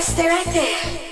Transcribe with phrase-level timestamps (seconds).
[0.00, 1.09] Yes, they're right there.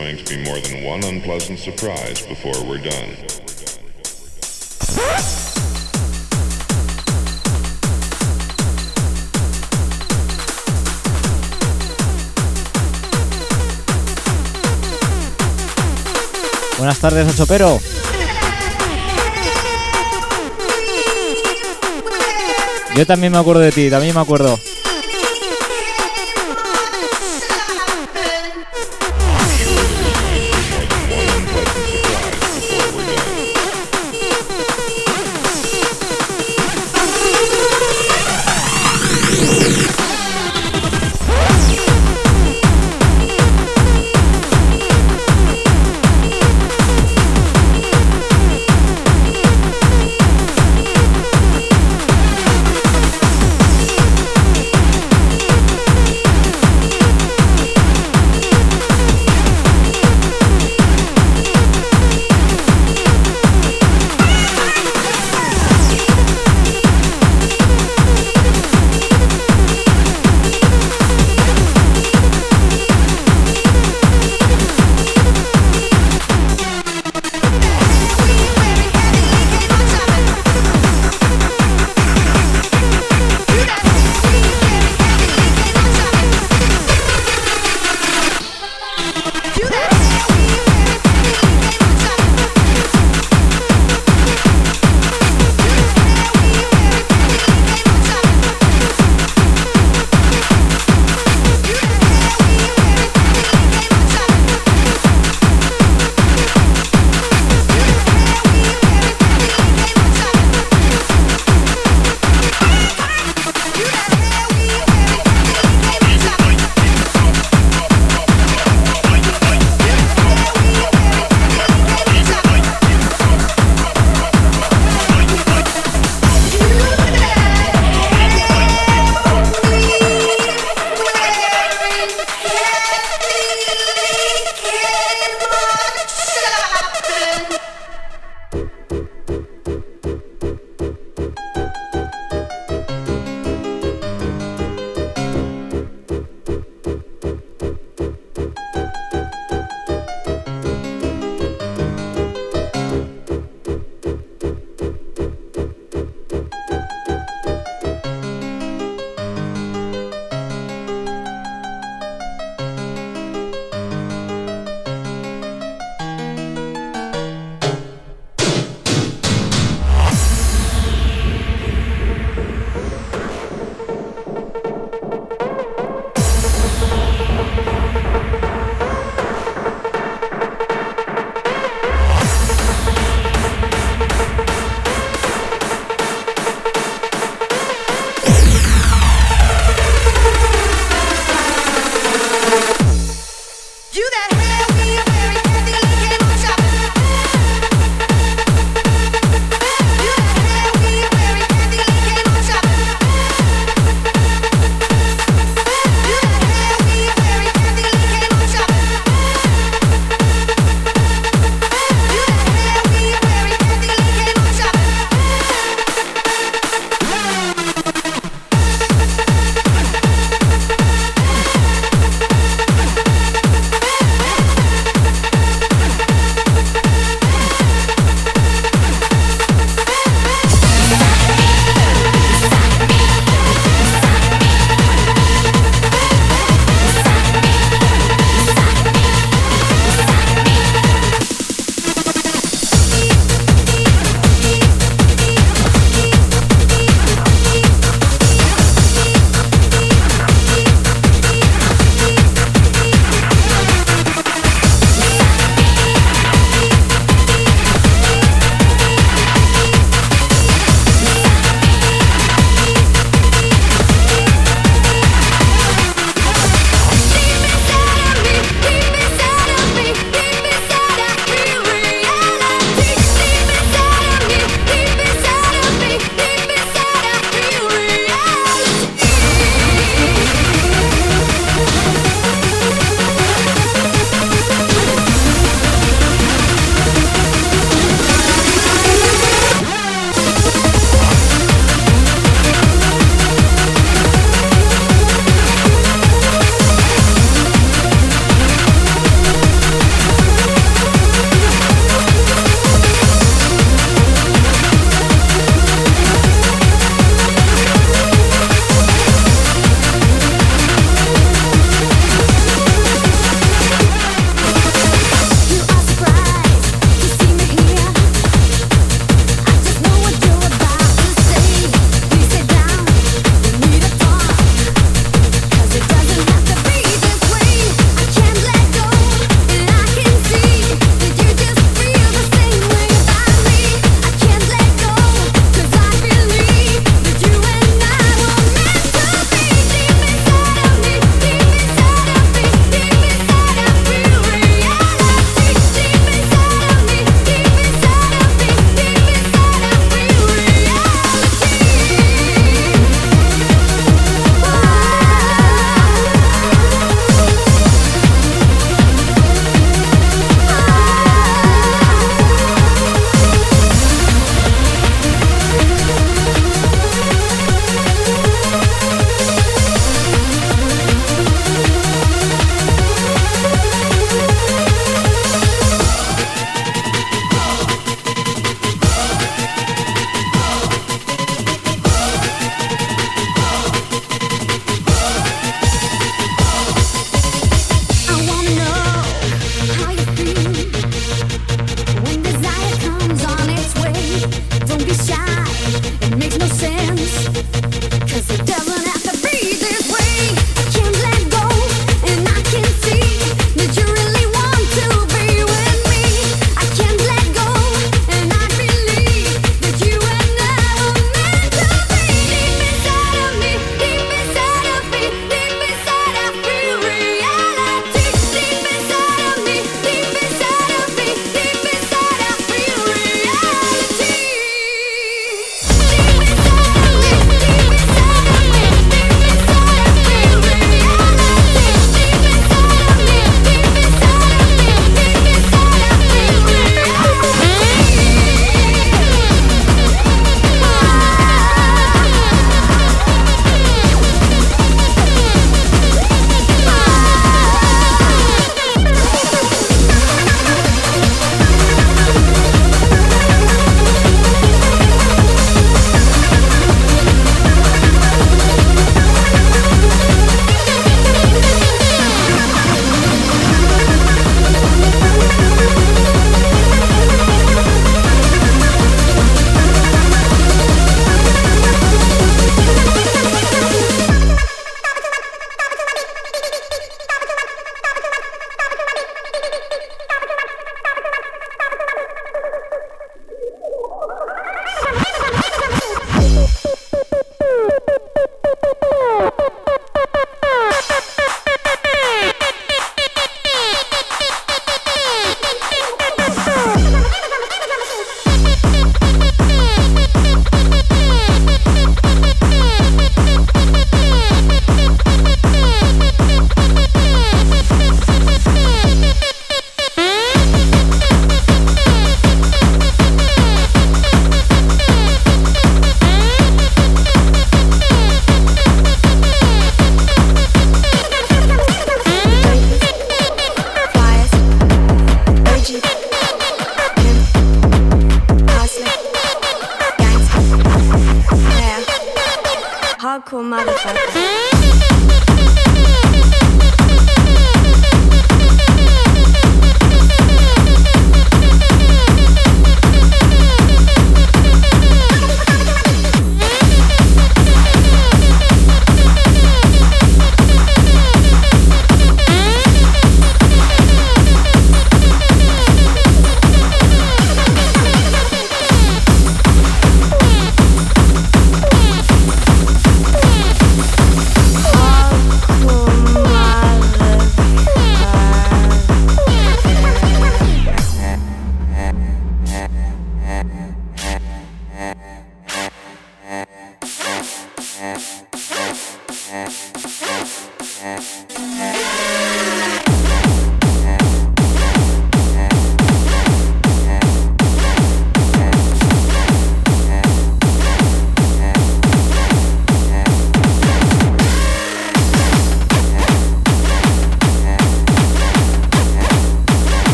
[0.00, 3.16] Going to be more than one unpleasant surprise before we're done.
[16.78, 17.78] Buenas tardes, Ochopero.
[22.96, 24.58] Yo también me acuerdo de ti, también me acuerdo.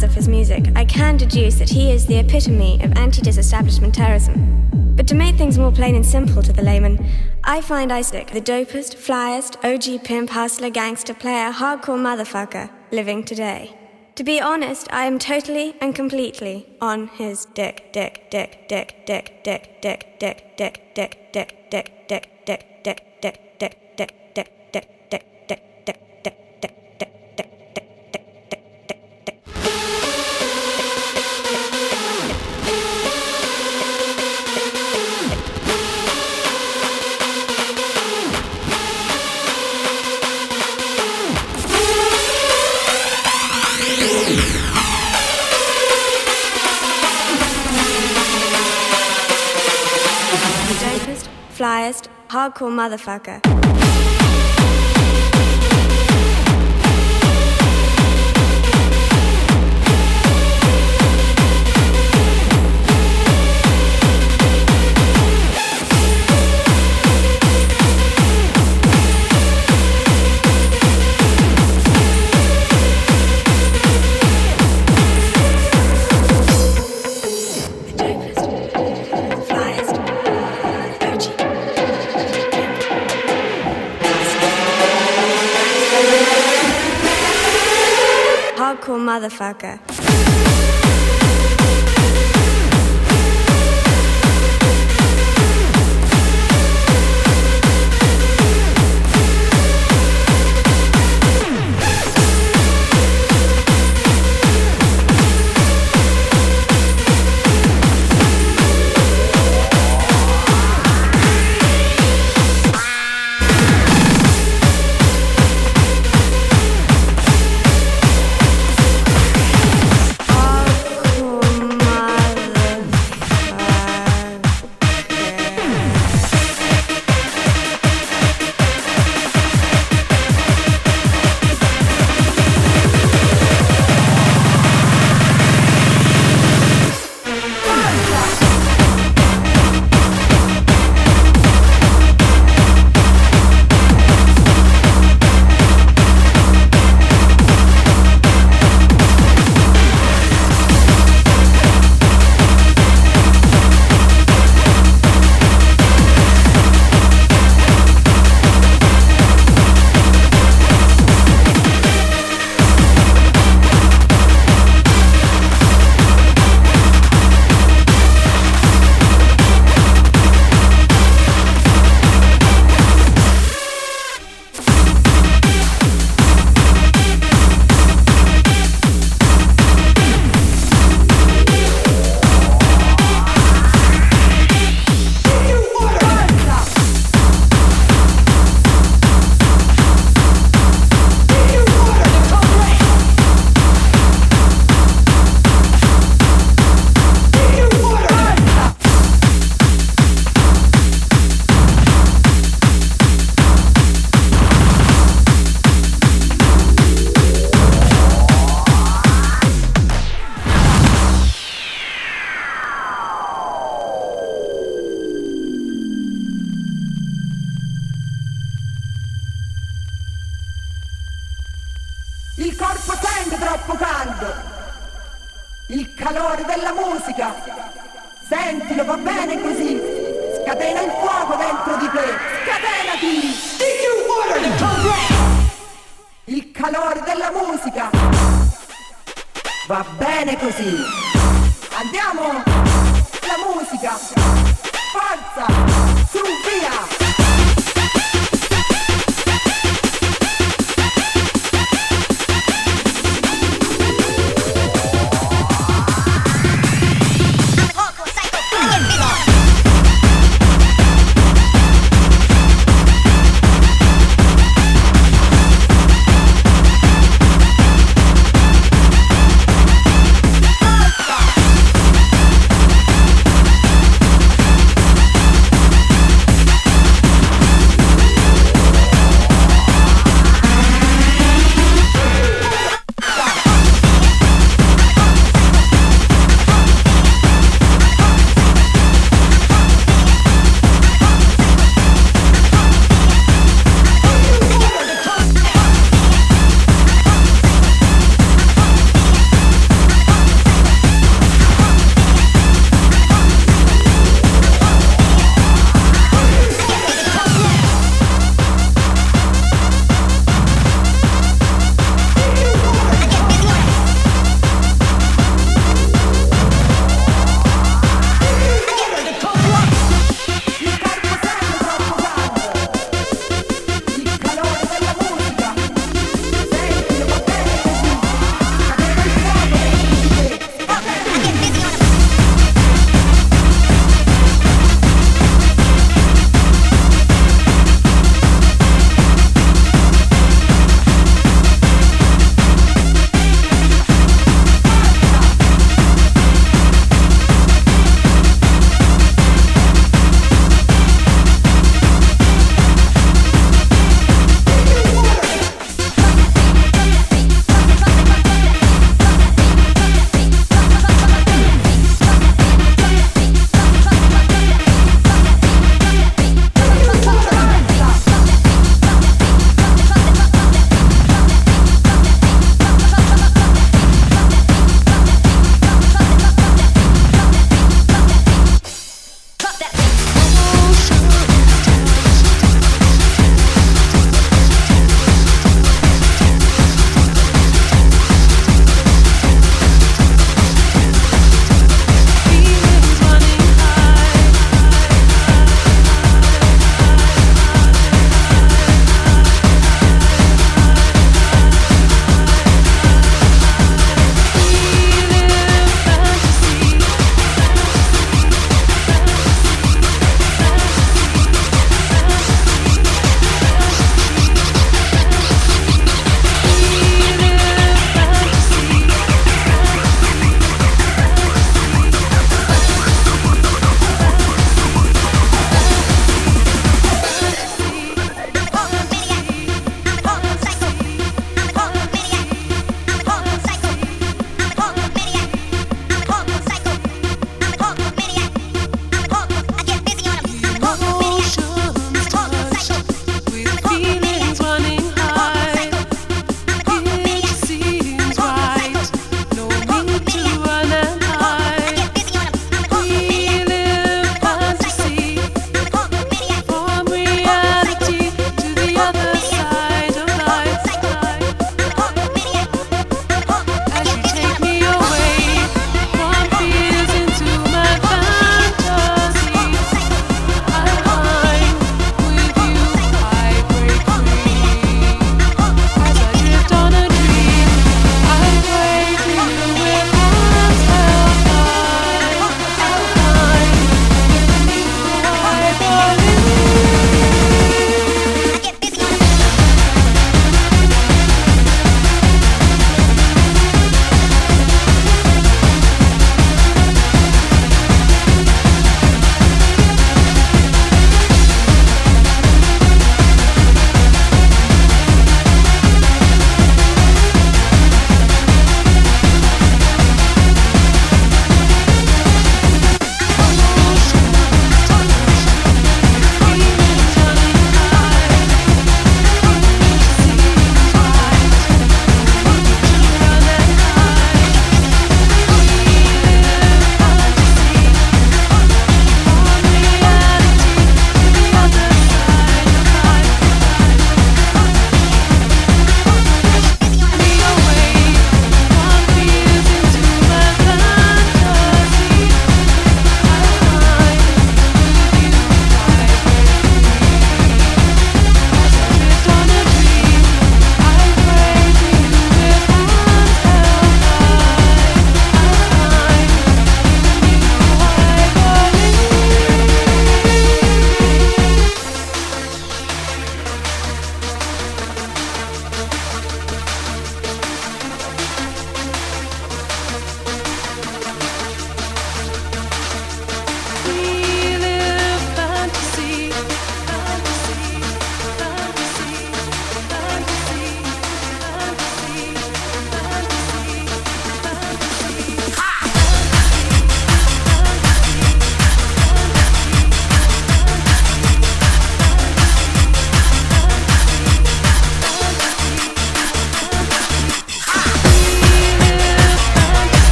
[0.00, 4.96] Analysis of his music, I can deduce that he is the epitome of anti disestablishmentarianism.
[4.96, 6.98] But to make things more plain and simple to the layman,
[7.44, 13.76] I find Isaac the dopest, flyest, OG pimp, hustler, gangster, player, hardcore motherfucker living today.
[14.14, 19.42] To be honest, I am totally and completely on his dick, dick, dick, dick, dick,
[19.44, 22.39] dick, dick, dick, dick, dick, dick, dick, dick,
[51.60, 53.79] flyest, hardcore motherfucker.
[89.10, 89.89] Motherfucker.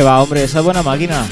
[0.00, 1.28] Que va, hombre, esa es buena máquina.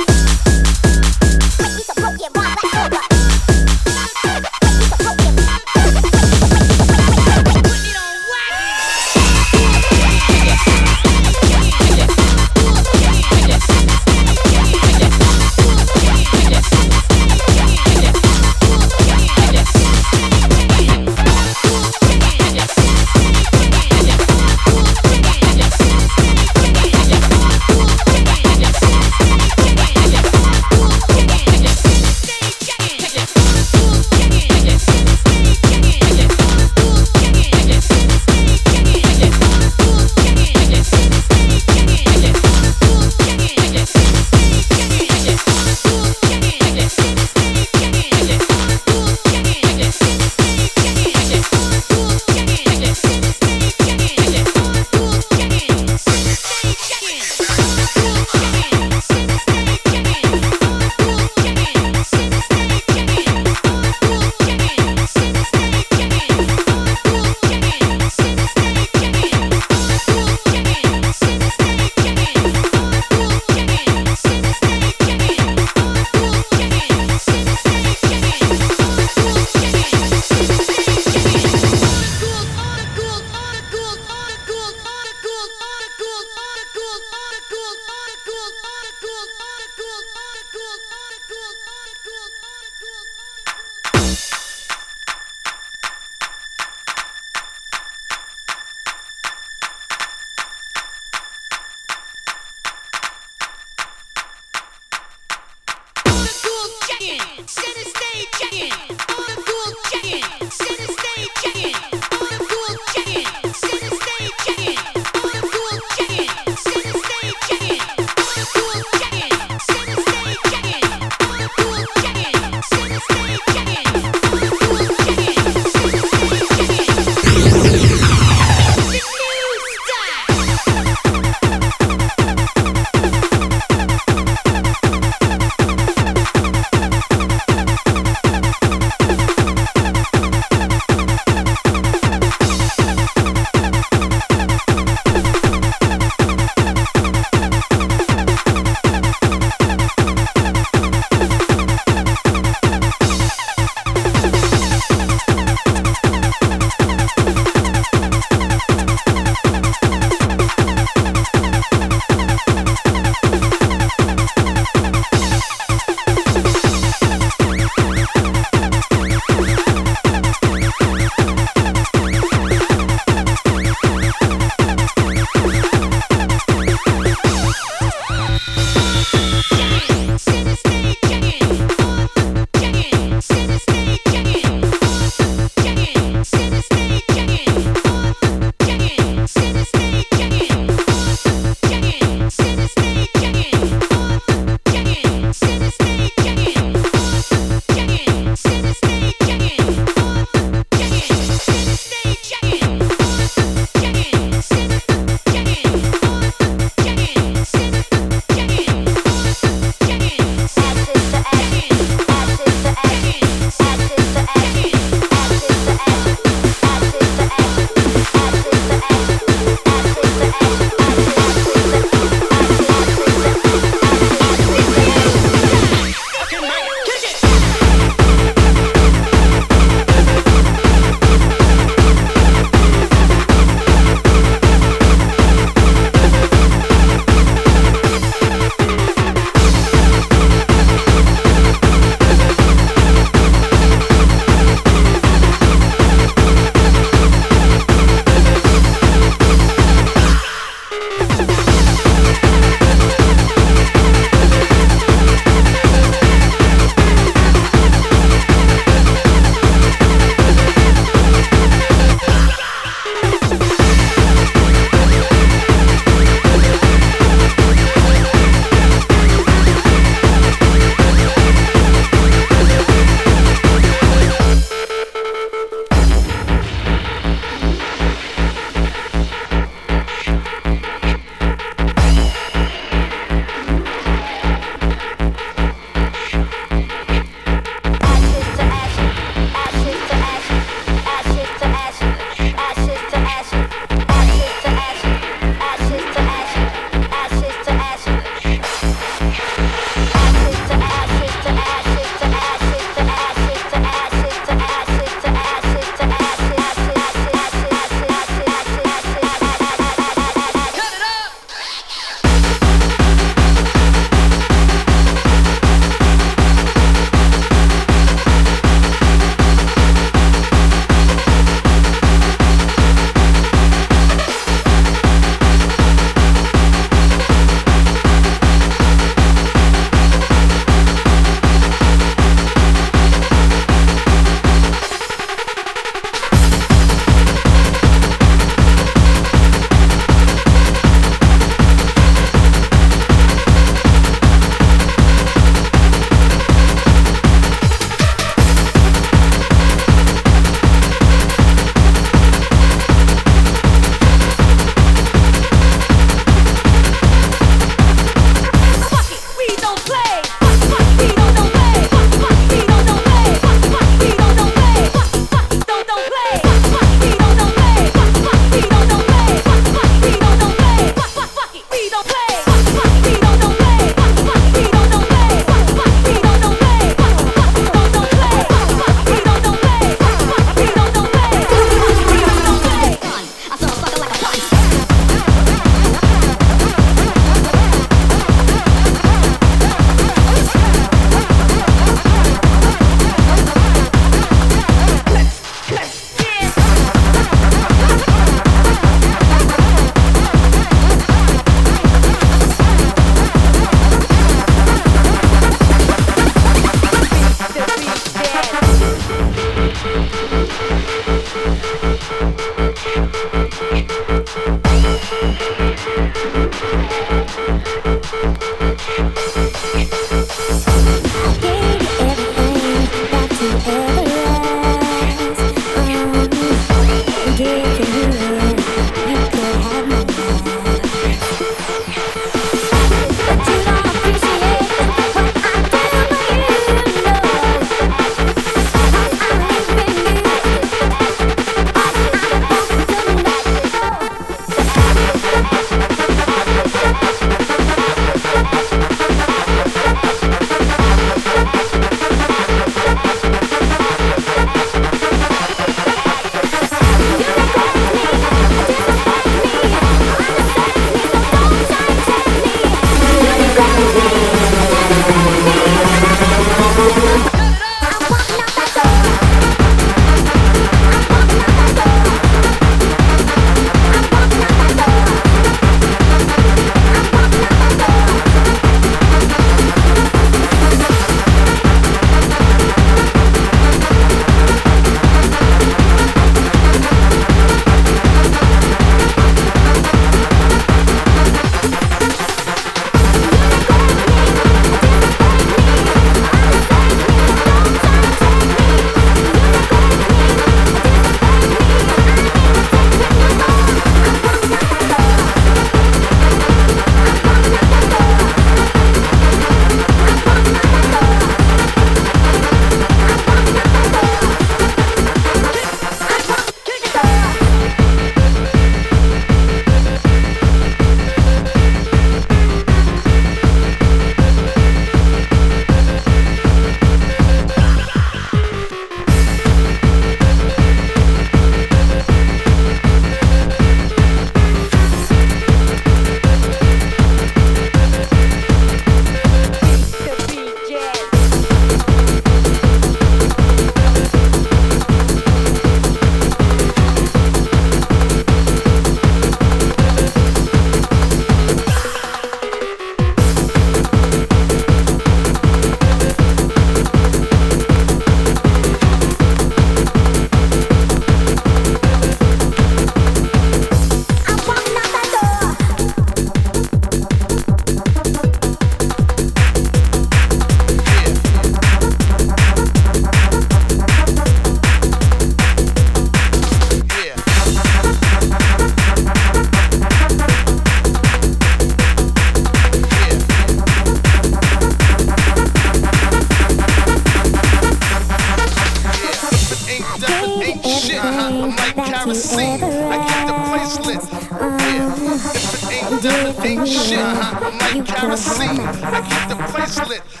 [597.37, 598.39] night, kerosene.
[598.39, 600.00] I keep the place lit.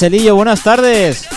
[0.00, 1.27] Marcelillo, buenas tardes.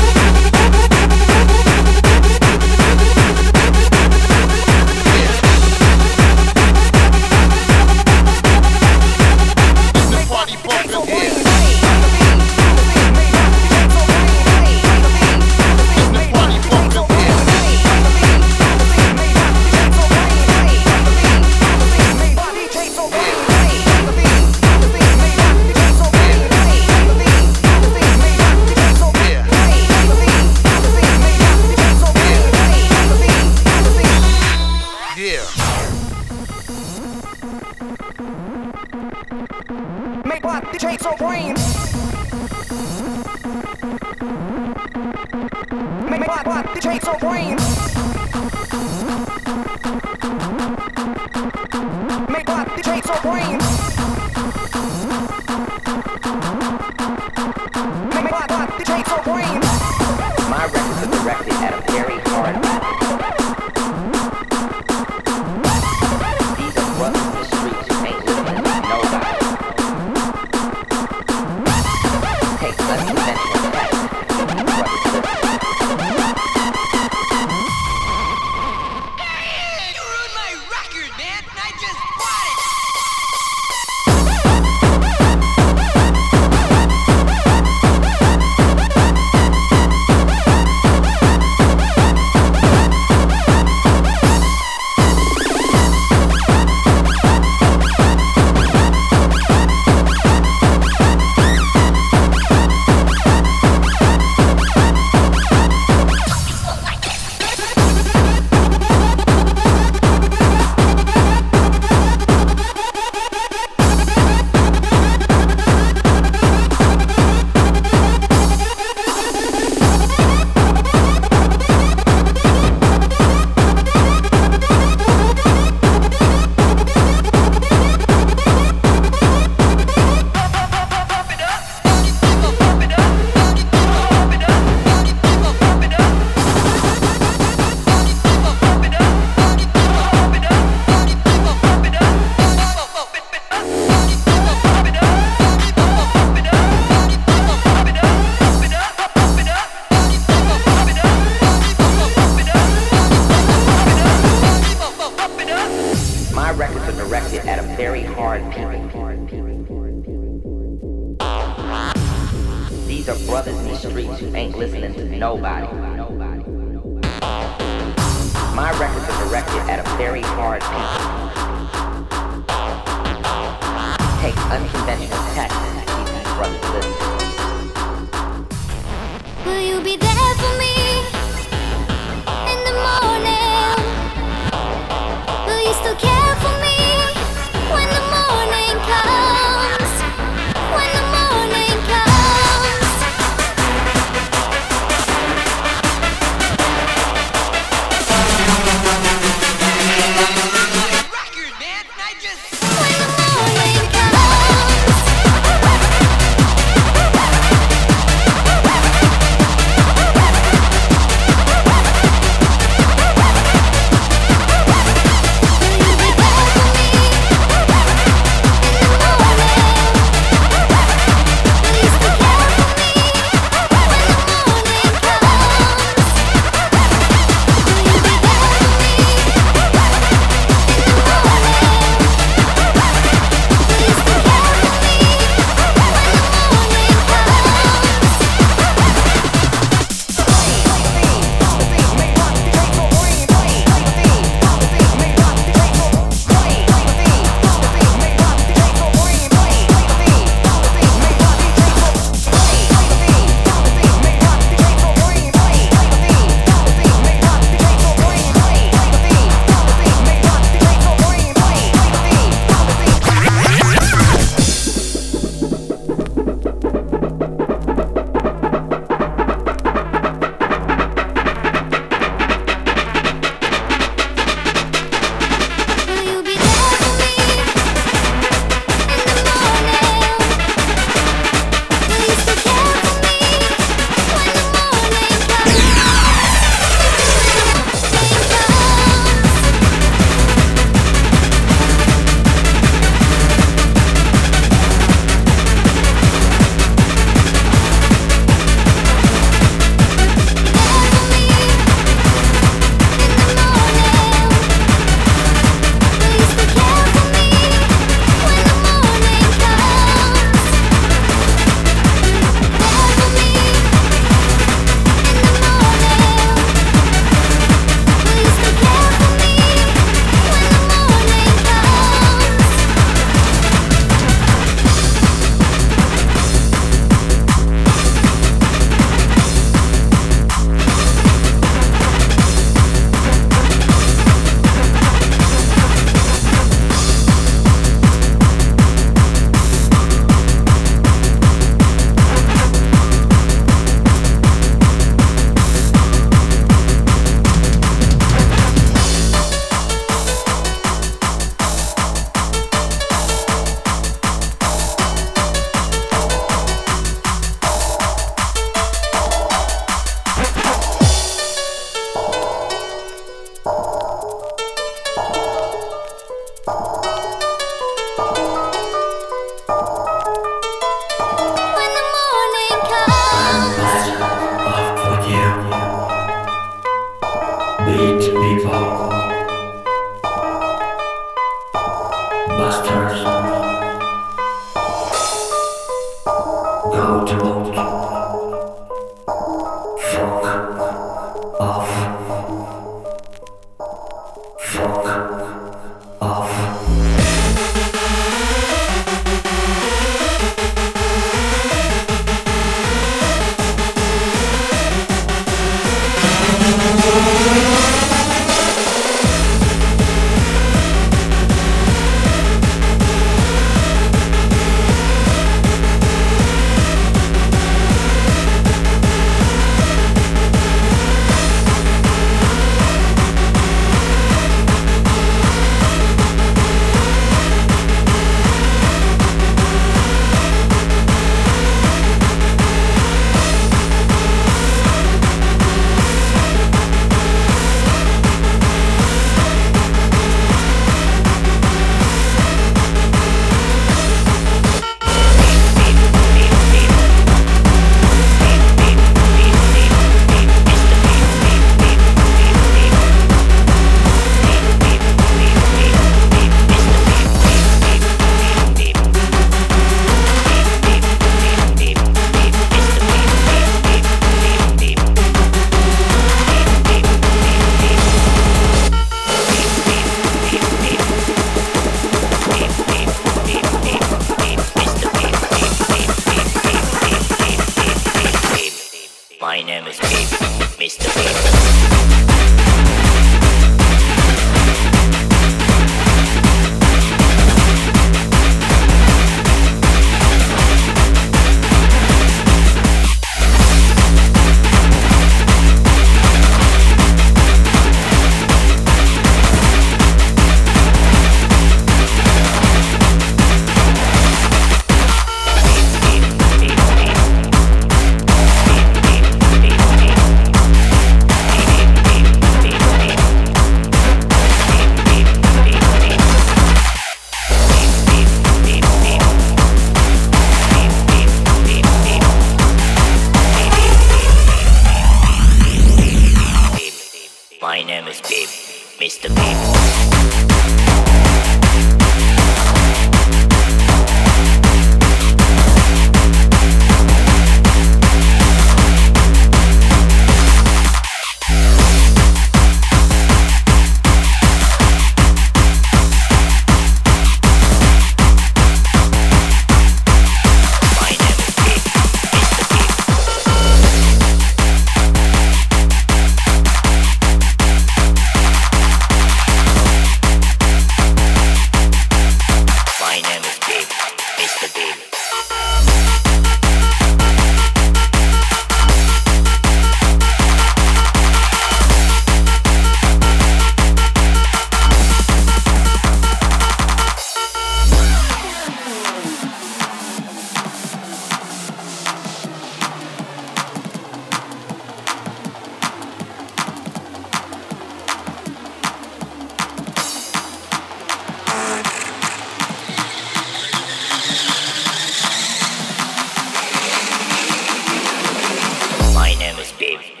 [599.59, 600.00] My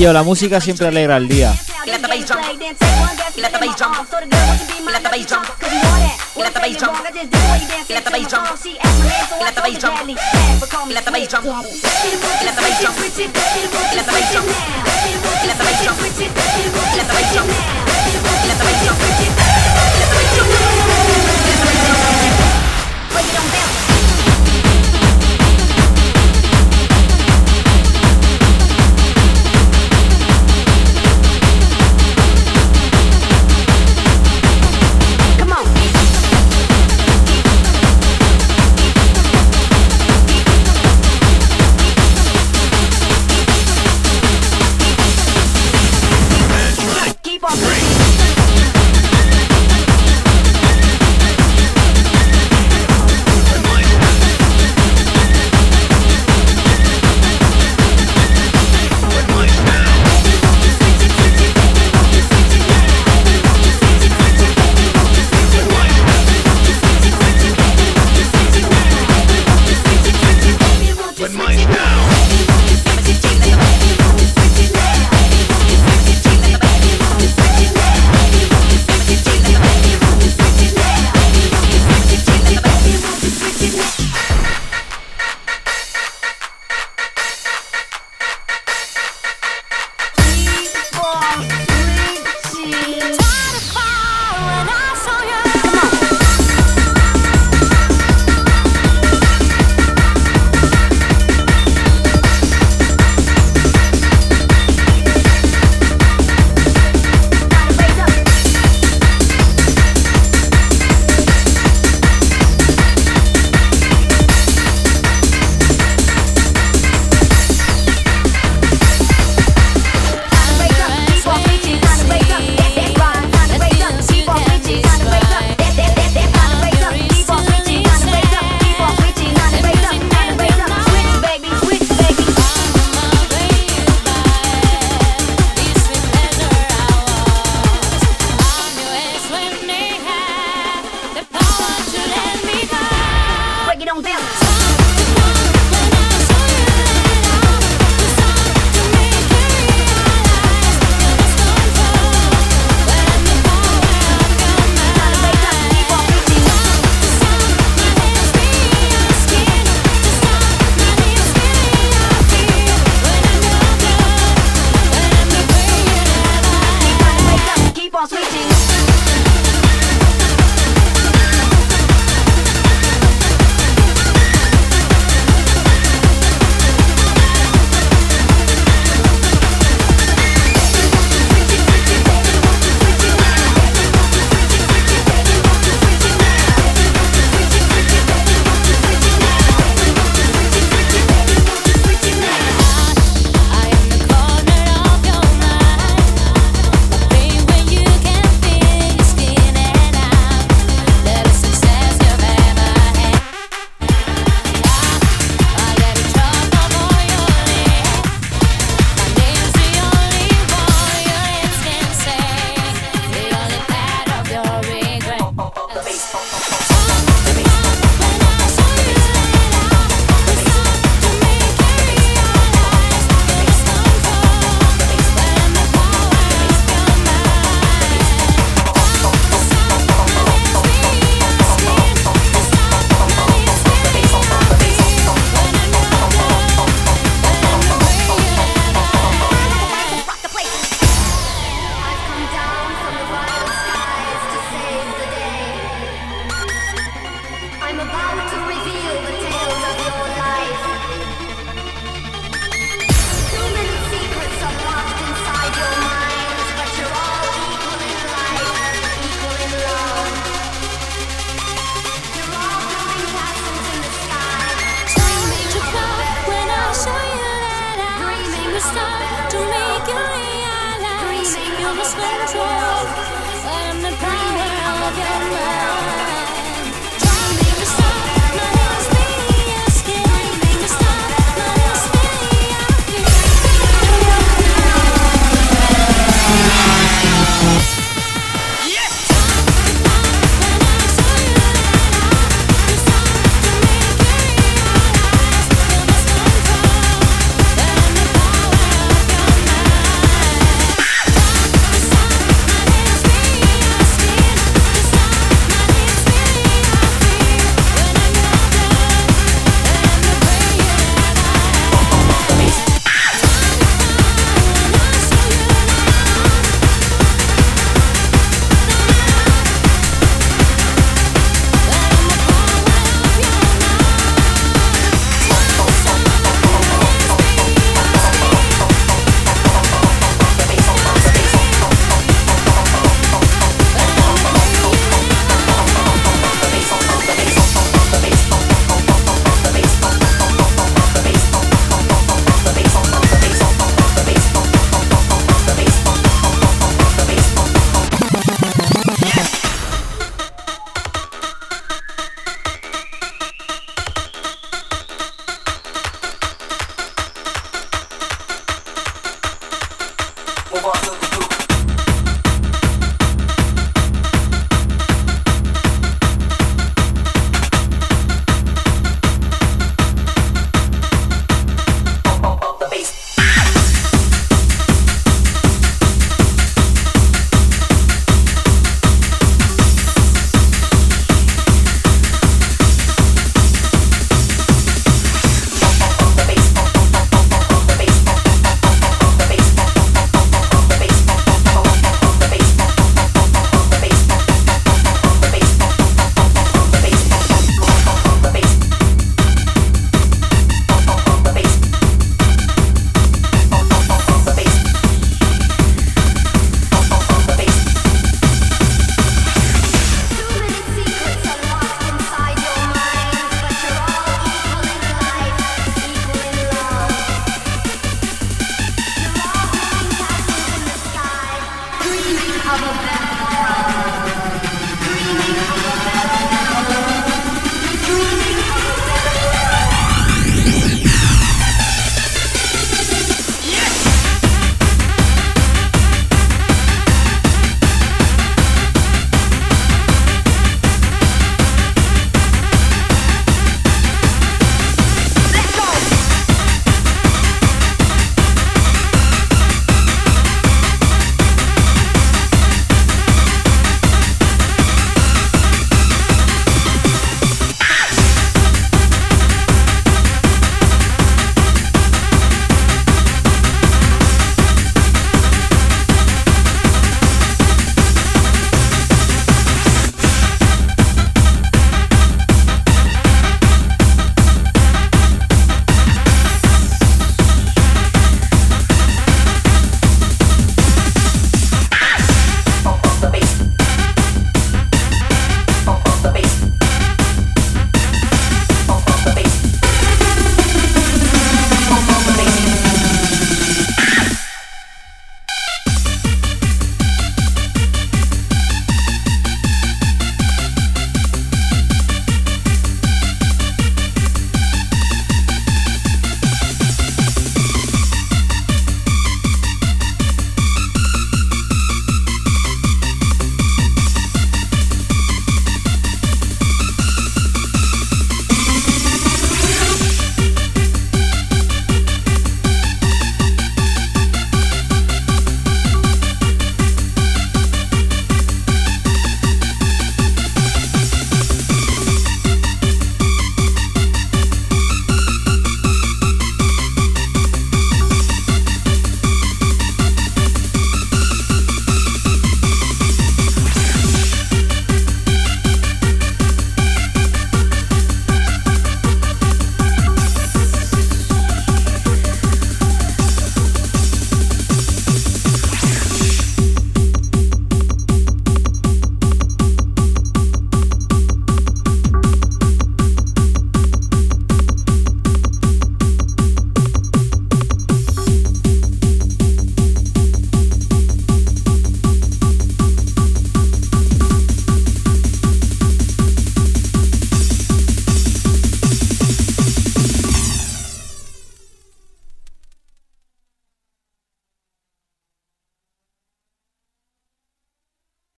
[0.00, 1.54] La música siempre alegra el día.